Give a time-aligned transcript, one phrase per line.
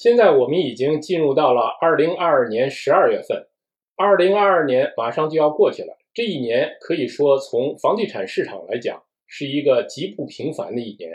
[0.00, 3.48] 现在我们已经进入到了二零二二年十二月份，
[3.96, 5.98] 二零二二年马上就要过去了。
[6.14, 11.10] 这一年可以说从房地产市场来讲是一个极不平凡的一年。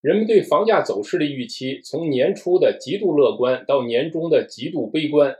[0.00, 5.36] 人们对房价走势的预期从年初的极度乐观到年中的极度悲观，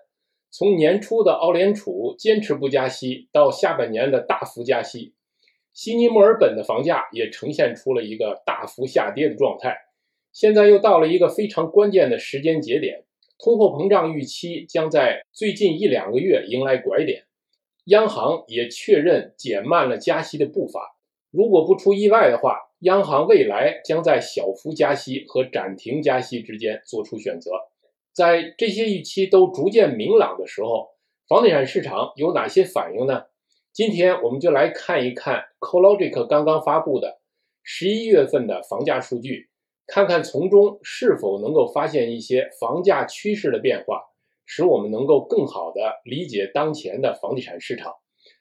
[0.50, 5.14] 从年初的澳联储坚持不加息到下半年的大幅加息，
[5.72, 9.74] 悉尼、墨尔本的房价也呈现出了一个大幅下跌的状态。
[10.34, 13.04] 现在又到了一个非常关键的时间节点，
[13.38, 17.24] 通货膨胀预期将在最近一两个月迎来拐点，
[17.86, 20.98] 央行也确认减慢了加息的步伐。
[21.30, 22.58] 如果不出意外的话。
[22.80, 27.50] 央行未来将在小幅加息和暂停加息之间做出选择。
[28.12, 30.90] 在这些预期都逐渐明朗的时候，
[31.26, 33.22] 房地产市场有哪些反应呢？
[33.72, 37.20] 今天我们就来看一看 CoLogic 刚刚发布的
[37.62, 39.48] 十一月份的房价数据，
[39.86, 44.02] 看看从中是否能够发现一些房价趋势的变化，
[44.46, 47.92] 使我们能够更好地理解当前的房地产市场。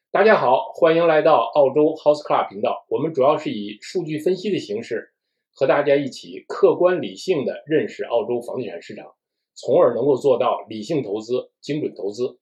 [0.10, 2.86] 大家好，欢迎来到澳洲 House Club 频道。
[2.88, 5.12] 我们主要是以数据分析的形式，
[5.54, 9.14] 和大家一起客观理性的认识澳洲房地产市场，
[9.54, 12.40] 从而能够做到理性投资、精准投资。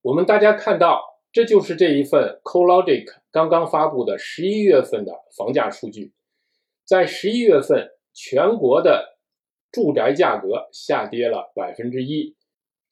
[0.00, 6.14] 我们大家看到，这就是这一份 CoLogic 刚刚发布的十一月份的房价数据。
[6.84, 9.18] 在十一月份，全国的
[9.70, 12.36] 住宅价格下跌了百分之一。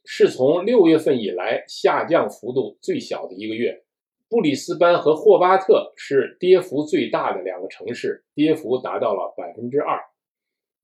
[0.02, 3.84] 是从六月份以来下降幅度最小的一个月，
[4.30, 10.00] 布里斯班和霍巴特是跌幅最大的两个城市，跌幅达到了百分之二。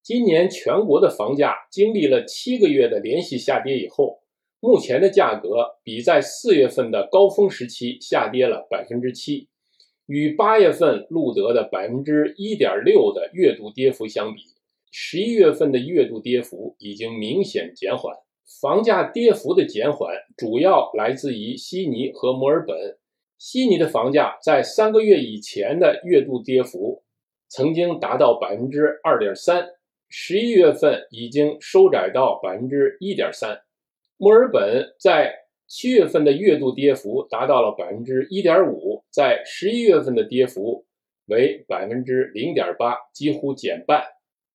[0.02, 4.20] 今年全国的房价经历了七个月的连续下跌以后，
[4.60, 9.48] 目前的价格比在四月份的高峰时期下跌了百分之七，
[10.06, 14.42] 与八月份录得的百分之一点六的月度跌幅相比，
[14.90, 18.14] 十一月份的月度跌幅已经明显减缓。
[18.60, 22.96] 房价跌幅的减缓主要来自于悉尼和墨尔本。
[23.38, 27.02] 悉尼的房价在三个月以前的月度跌幅
[27.48, 29.66] 曾经达到百分之二点三，
[30.08, 33.60] 十一月份已经收窄到百分之一点三。
[34.16, 35.34] 墨尔本在
[35.68, 40.86] 七月份的月度跌幅达到了百分之一点五，在十一月份的跌幅
[41.26, 44.04] 为百分之零点八，几乎减半。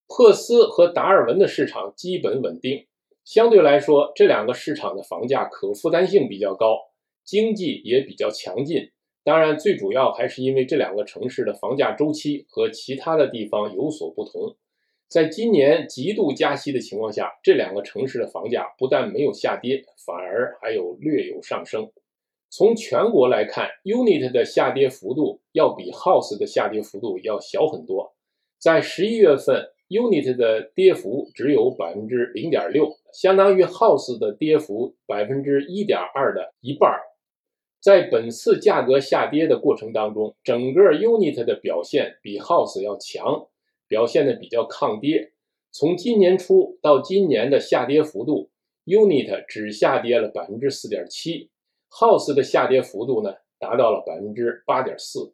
[0.07, 2.87] 珀斯和达尔文的市场基本稳定。
[3.23, 6.77] 相对来说，这两个市场的房价可负担性比较高，
[7.23, 8.91] 经济也比较强劲。
[9.23, 14.55] 当然，最主要还是因为这两个城市的房价周期和其他的地方有所不同。
[15.11, 21.91] 在今年极度加息的情况下，这两个城市的房价不但没有下跌，反而还有略有上升。
[22.49, 28.15] 从全国来看，Unit 的下跌幅度要比 House 的下跌幅度要小很多。
[28.57, 29.71] 在十一月份。
[29.91, 36.97] Unit 的跌幅只有百分之零点六，相当于 House 的跌幅百分之一点二的一半。
[37.81, 43.49] 在本次价格下跌的过程当中，整个 Unit 的表现比 House 要强，
[43.91, 45.33] 表现的比较抗跌。
[45.69, 48.49] 从今年初到今年的下跌幅度
[48.85, 51.49] ，Unit 只下跌了百分之四点七
[51.89, 55.33] ，House 的下跌幅度呢达到了百分之八点四。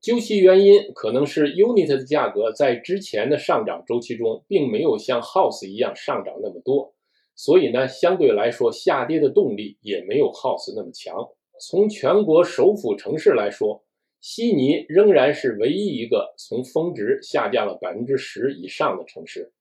[0.00, 6.94] 究其原因，可能是 Unit 的价格在之前的上涨周期中，并没有像 House 一样上涨那么多，
[7.36, 11.28] 所以呢，相对来说下跌的动力也没有 House 那么强。
[11.60, 13.84] 从全国首府城市来说，
[14.22, 19.52] 悉尼仍然是唯一一个从峰值下降了百分之十以上的城市。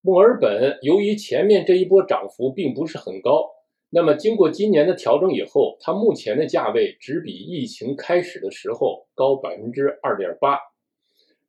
[0.00, 3.50] 墨尔本由于前面这一波涨幅并不是很高。
[3.90, 10.58] 那么，经过今年的调整以后，它目前的价位只比疫情开始的时候高百分之二点八。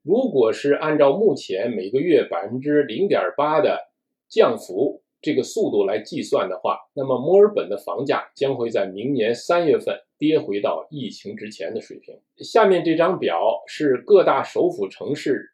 [0.04, 3.80] 如果是按照目前每个月百分之零点八的
[4.28, 12.20] 降幅这个速度来计算的话，那么墨尔本的房价将会在明年三月份跌回到疫情之前的水平。
[12.38, 15.54] 下面这张表是各大首府城市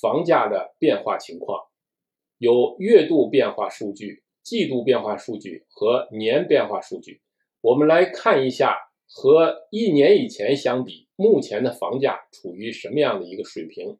[0.00, 1.60] 房价的变化情况，
[2.38, 4.22] 有月度变化数据。
[4.44, 7.22] 季度变化数据和年变化数据，
[7.62, 8.76] 我们来看一下
[9.08, 13.96] 和一年以前相比，目前的房价处于什么样的一个水平？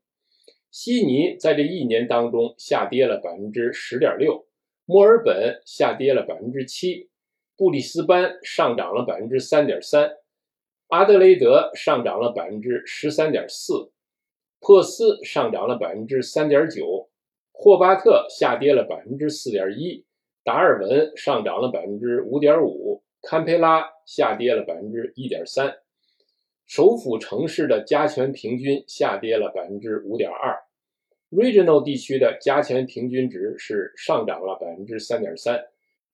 [0.71, 4.45] 悉尼在这一年当中下跌了百分之十点六，
[4.87, 7.09] 墨尔本下跌了百分之七，
[7.57, 10.11] 布里斯班上涨了百分之三点三，
[10.89, 13.91] 阿德雷德上涨了百分之十三点四，
[14.61, 17.09] 珀斯上涨了百分之三点九，
[17.51, 20.05] 霍巴特下跌了百分之四点一。
[20.43, 25.77] 达尔文上涨了百分之五点五，堪培拉下跌了百分之一点三，
[26.67, 30.64] 首府城市的加权平均下跌了百分之五点二。
[31.35, 35.65] Regional 地区的加权平均值是上涨了百分之三点三，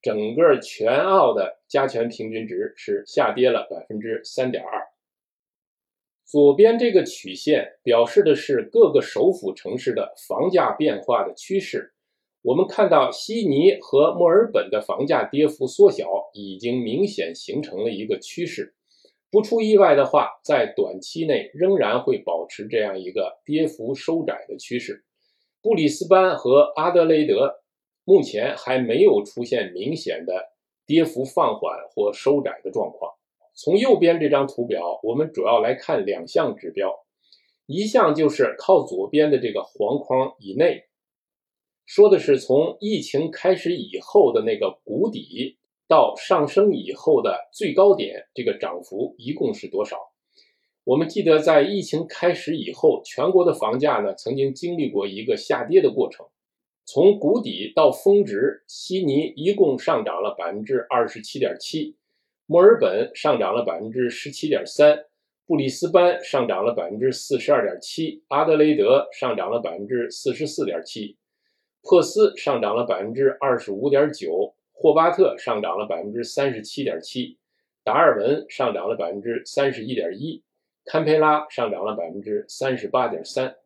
[0.00, 4.88] 整个全澳的加权平均值是下跌了百分之三点二。
[6.24, 11.92] 左边这个曲线表示的是各个首府城市的房价变化的趋势。
[12.40, 18.74] 我们看到悉尼和墨尔本的房价跌幅缩小，已经明显形成了一个趋势。
[19.30, 25.04] 不出意外的话，在短期内仍然会保持这样一个跌幅收窄的趋势。
[25.62, 27.60] 布里斯班和阿德雷德
[28.04, 30.52] 目前还没有出现明显的
[30.86, 33.12] 跌幅放缓或收窄的状况。
[33.54, 37.04] 从右边这张图表，我们主要来看两项指标，
[37.66, 40.84] 一项就是靠左边的这个黄框以内，
[41.84, 50.09] 说的是从疫情开始以后的那个谷底到上升以后的最高点，这个涨幅一共是多少？
[50.90, 56.26] 我们记得在疫情开始以后，全国的房价呢曾经经历过一个下跌的过程，
[56.84, 61.94] 从谷底到峰值，悉尼一共上涨了百分之二十七点七。
[62.46, 65.04] 墨尔本上涨了百分之十七点三，
[65.46, 71.16] 布里斯班上涨了百分之四十二点七，阿德雷德上涨了百分之四十四点七，
[71.84, 77.38] 珀斯上涨了百分之二十五点九，霍巴特上涨了百分之三十七点七，
[77.84, 80.42] 达尔文上涨了百分之三十一点一，
[80.84, 83.56] 堪培拉上涨了百分之三十八点三。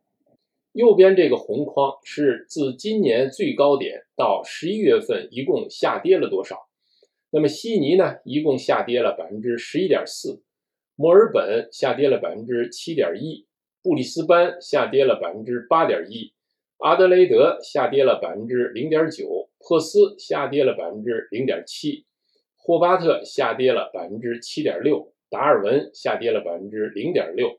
[0.72, 6.69] 右边这个红框是自今年最高点到十一月份一共下跌了多少？
[7.31, 10.43] 那么悉尼呢，一共下跌了百分之十一点四，
[10.96, 13.46] 墨尔本下跌了百分之七点一，
[13.82, 16.32] 布里斯班下跌了百分之八点一，
[16.78, 22.05] 阿德雷德下跌了百分之零点九，珀斯下跌了百分之零点七，
[22.56, 27.58] 霍巴特下跌了百分之七点六，达尔文下跌了百分之零点六，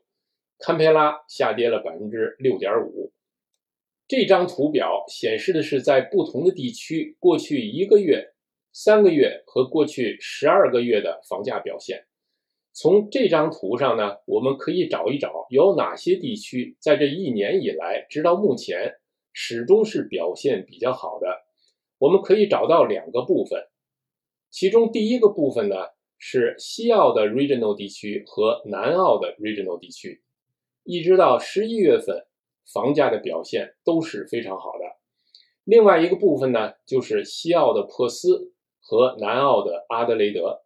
[0.58, 3.12] 堪培拉下跌了百分之六点五。
[4.08, 8.32] 这张图表显示的是在不同的地区过去一个月。
[8.72, 12.06] 三个月和过去十二个月的房价表现，
[12.72, 18.96] 从这张图上呢，我们可以找一找有哪些地区在这一年以来，直到目前
[19.32, 21.46] 始终是表现比较好的。
[21.98, 23.66] 我们可以找到两个部分，
[24.50, 25.76] 其中第一个部分呢
[26.18, 30.22] 是西澳的 regional 地区和南澳的 regional 地区，
[30.84, 32.26] 一直到十一月份，
[32.72, 34.84] 房价的表现都是非常好的。
[35.64, 38.52] 另外一个部分呢，就是西澳的珀斯。
[38.88, 40.62] 和南澳的阿德雷德，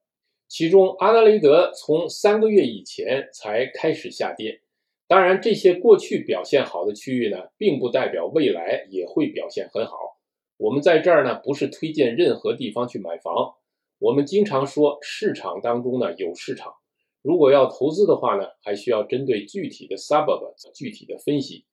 [0.47, 4.61] 其中阿德雷德从三个月以前才开始下跌。
[5.09, 10.21] 当然，这些过去表现好的区域呢，并不代表未来也会表现很好。
[10.59, 13.55] 我们在这儿呢，不是推荐任何地方去买房。
[14.01, 16.73] 我们经常说，市场当中呢有市场。
[17.21, 21.67] 如果要投资的话呢，还需要针对具体的 suburb 具体的分析，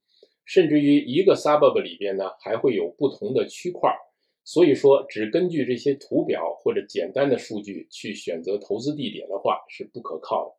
[0.44, 3.96] 甚至于一个 suburb 里边呢，还会有不同的区块。
[4.44, 10.56] 所以说，只根据这些图表或者简单的数据去选择投资地点的话是不可靠的。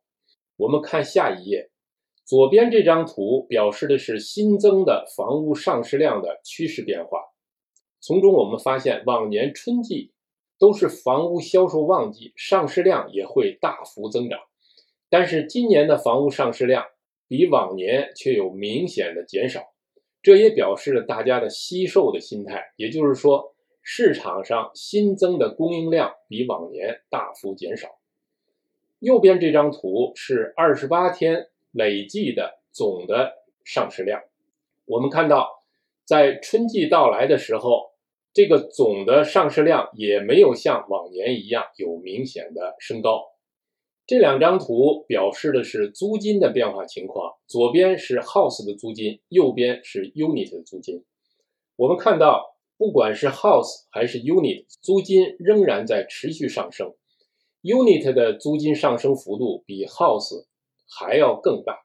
[0.57, 1.69] 我们看下一页，
[2.25, 7.19] 左边这张图表示的是新增的房屋上市量的趋势变化。
[7.99, 10.13] 从中我们发现，往年春季
[10.59, 14.39] 都是房屋销售旺季，上市量也会大幅增长。
[15.09, 16.85] 但是今年的房屋上市量
[17.27, 19.61] 比往年却有明显的减少，
[20.21, 23.55] 这也表示了大家的惜售的心态，也就是说。
[23.81, 27.87] 市场上新增的供应量比往年大幅减少。
[28.99, 33.31] 右边这张图是二十八天累计的总的
[33.63, 34.21] 上市量。
[34.85, 35.63] 我们看到，
[36.05, 37.88] 在春季到来的时候，
[38.33, 43.23] 这个总的上市量也没有像往年一样有明显的升高。
[44.05, 51.03] 这两张图表示的是租金的变化情况，左边是 house 的租金，右边是 unit 的租金。
[51.75, 52.57] 我们看到。
[52.79, 56.95] 不管是 house 还是 unit，租金仍然在持续上升。
[57.61, 60.45] unit 的租金上升幅度比 house
[60.87, 61.81] 还要更大，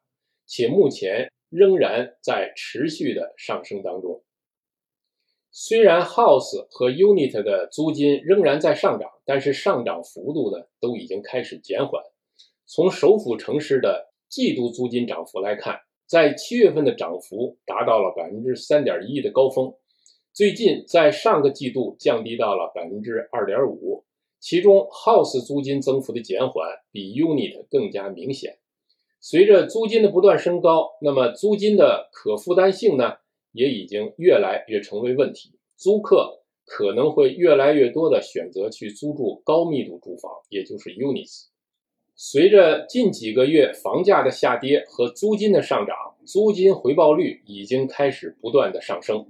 [0.46, 4.22] 且目前仍然在持续的上升当中。
[5.56, 12.02] 虽然 house 和 unit 的租金仍然在上涨，但是上涨幅度呢都已经开始减缓。
[12.66, 19.72] 从首府城市的季度租金涨幅来看，在七月份的涨幅达到了百分之三点一的高峰。
[20.32, 24.02] 最近在上个季度降低到了百分之二点五，
[24.40, 28.58] 其中 house 租金增幅的减缓比 unit 更加明显。
[29.20, 33.18] 随着租金的不断升高，那么租金的可负担性呢，
[33.54, 35.52] 也已经越来越成为问题。
[35.78, 41.46] 租客可能会越来越多的选择去租住高密度住房，也就是 units。
[42.16, 49.26] 随着近几个月房价的下跌和租金的上涨，租金回报率已经开始不断的上升。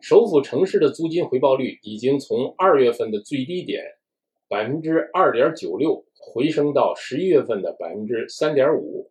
[0.00, 3.82] 首府城市的租金回报率已经从二月份的最低点
[4.48, 9.10] 百分之二点九六回升到十一月份的百分之三点五，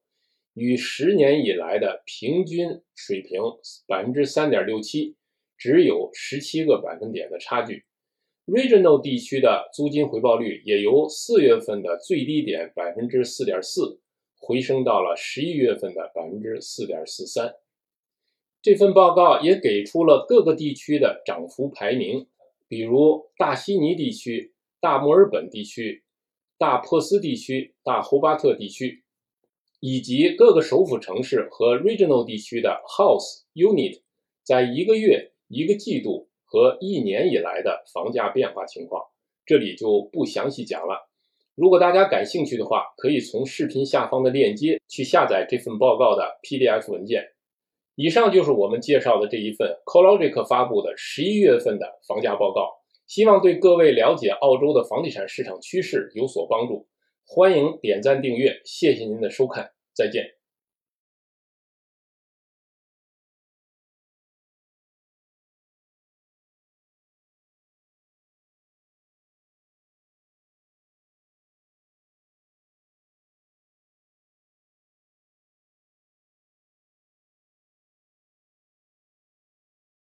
[0.53, 3.41] 与十年以来的平均水平
[3.88, 5.15] 百分之三点六七
[5.57, 7.86] 只有十七个百分点的差距。
[8.45, 14.01] Regional 地区的租金回报率也由四月份的最低点百分之四点四
[14.38, 17.53] 回升到了十一月份的百分之四点四三。
[18.62, 22.27] 这份报告也给出了各个地区的涨幅排名，
[22.67, 26.03] 比如大悉尼地区、大墨尔本地区、
[26.57, 29.02] 大珀斯地区、大侯巴特地区，
[29.85, 33.99] 以及各个首府城市和 regional 地区的 house unit
[34.41, 39.03] 在一个月、一个季度和一年以来的房价变化情况，
[39.45, 41.09] 这里就不详细讲了。
[41.53, 47.31] 如果大家感兴趣的话，可以从视频下方的链接去下载这份报告的 PDF 文件。
[47.95, 52.69] 以上就是我们介绍的这一份 Collogic 发布的十一月份的房价报告，
[53.05, 56.87] 希望对各位了解澳洲的房地产市场趋势有所帮助。
[57.25, 60.42] 欢迎点赞订阅，谢谢您的收看，再见。